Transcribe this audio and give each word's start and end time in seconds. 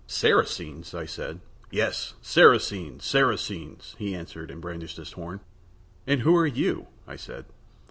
"Saracens?" 0.07 0.95
I 0.95 1.05
said. 1.05 1.41
"Yes, 1.69 2.15
Saracens, 2.23 3.05
Saracens," 3.05 3.95
he 3.99 4.15
answered 4.15 4.49
and 4.49 4.59
brandished 4.59 4.97
his 4.97 5.11
horn. 5.11 5.41
"And 6.07 6.21
who 6.21 6.35
are 6.37 6.47
you?" 6.47 6.87
I 7.07 7.15
said. 7.17 7.45